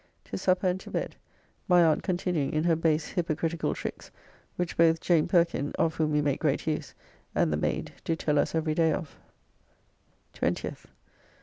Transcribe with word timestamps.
To 0.25 0.35
supper 0.35 0.65
and 0.65 0.79
to 0.79 0.89
bed. 0.89 1.15
My 1.67 1.83
aunt 1.83 2.01
continuing 2.01 2.53
in 2.53 2.63
her 2.63 2.75
base, 2.75 3.09
hypocritical 3.09 3.75
tricks, 3.75 4.09
which 4.55 4.75
both 4.75 4.99
Jane 4.99 5.27
Perkin 5.27 5.73
(of 5.77 5.93
whom 5.93 6.11
we 6.11 6.23
make 6.23 6.39
great 6.39 6.65
use), 6.65 6.95
and 7.35 7.53
the 7.53 7.57
maid 7.57 7.93
do 8.03 8.15
tell 8.15 8.39
us 8.39 8.55
every 8.55 8.73
day 8.73 8.93
of. 8.93 9.15
20th. 10.33 10.85